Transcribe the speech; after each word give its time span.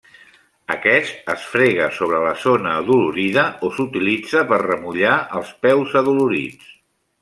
Aquest 0.75 1.29
es 1.33 1.43
frega 1.49 1.91
sobre 1.99 2.23
la 2.25 2.33
zona 2.45 2.73
adolorida 2.79 3.45
o 3.69 3.73
s'utilitza 3.77 4.45
per 4.55 4.63
remullar 4.67 5.17
els 5.43 5.57
peus 5.67 5.99
adolorits. 6.05 6.79